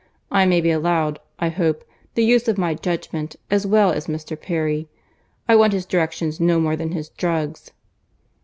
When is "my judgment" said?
2.57-3.35